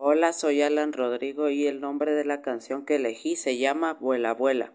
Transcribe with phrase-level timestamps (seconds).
[0.00, 4.32] Hola, soy Alan Rodrigo y el nombre de la canción que elegí se llama Vuela,
[4.32, 4.72] vuela.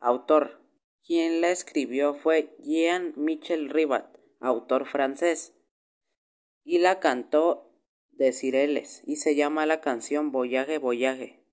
[0.00, 0.60] Autor.
[1.06, 5.54] Quien la escribió fue Jean-Michel Ribat, autor francés.
[6.64, 7.70] Y la cantó
[8.10, 11.46] de Cireles y se llama la canción Voyage, Voyage.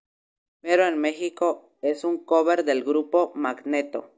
[0.59, 4.15] Pero en México es un cover del grupo Magneto.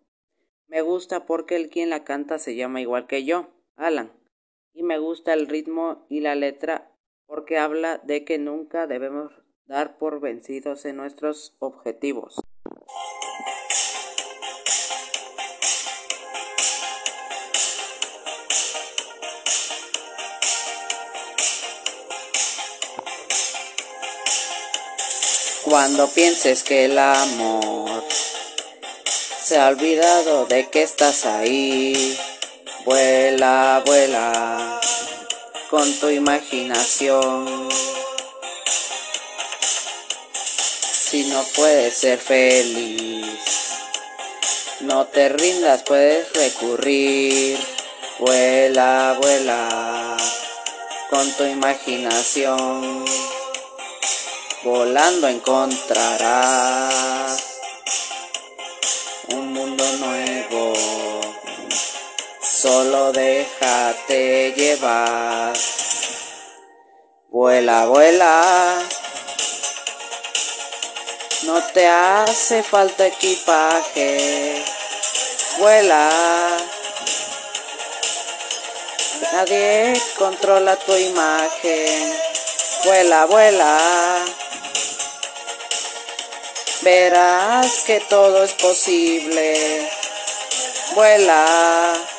[0.68, 4.14] Me gusta porque el quien la canta se llama igual que yo, Alan.
[4.72, 6.91] Y me gusta el ritmo y la letra
[7.32, 9.31] porque habla de que nunca debemos
[9.66, 12.35] dar por vencidos en nuestros objetivos.
[25.63, 28.03] Cuando pienses que el amor
[29.41, 32.17] se ha olvidado de que estás ahí,
[32.84, 34.81] vuela, vuela
[35.71, 37.70] con tu imaginación.
[40.91, 43.39] Si no puedes ser feliz,
[44.81, 47.58] no te rindas, puedes recurrir.
[48.19, 50.17] Vuela, vuela
[51.09, 53.06] con tu imaginación.
[54.63, 56.52] Volando encontrarás
[59.30, 61.11] un mundo nuevo.
[62.62, 65.52] Solo déjate llevar.
[67.30, 68.84] Vuela, vuela.
[71.42, 74.64] No te hace falta equipaje.
[75.58, 76.08] Vuela.
[79.34, 82.14] Nadie controla tu imagen.
[82.84, 83.80] Vuela, vuela.
[86.84, 89.90] Verás que todo es posible.
[90.94, 92.11] Vuela.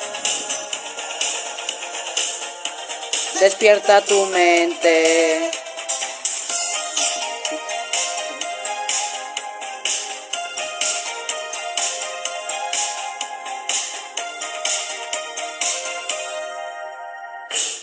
[3.43, 5.51] Despierta tu mente.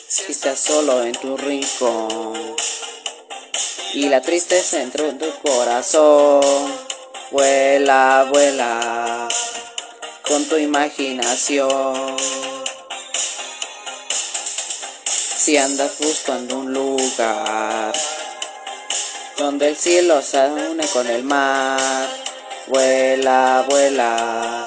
[0.09, 2.57] Si estás solo en tu rincón
[3.93, 6.41] y la tristeza entró en tu corazón,
[7.33, 9.29] vuela, vuela
[10.27, 12.17] con tu imaginación.
[15.41, 17.95] Si andas buscando un lugar
[19.39, 21.81] donde el cielo se une con el mar,
[22.67, 24.62] vuela, vuela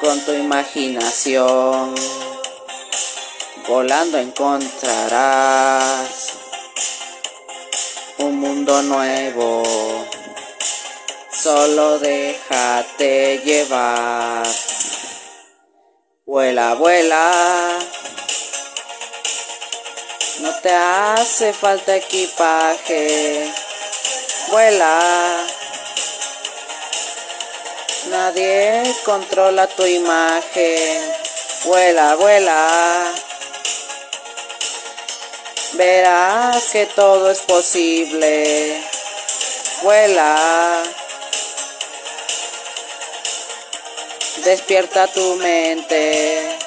[0.00, 1.96] con tu imaginación.
[3.66, 5.48] Volando encontrarás
[8.18, 9.64] un mundo nuevo.
[11.32, 14.46] Solo déjate llevar.
[16.24, 17.91] Vuela, vuela.
[20.42, 23.48] No te hace falta equipaje.
[24.50, 25.46] Vuela.
[28.10, 31.14] Nadie controla tu imagen.
[31.62, 33.14] Vuela, vuela.
[35.74, 38.82] Verás que todo es posible.
[39.82, 40.82] Vuela.
[44.44, 46.61] Despierta tu mente.